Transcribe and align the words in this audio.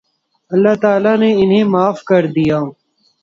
اللہ 0.51 0.75
تعالیٰ 0.83 1.15
نے 1.21 1.29
انھیں 1.41 1.65
معاف 1.73 1.97
کر 2.09 2.23
دیا 2.35 2.57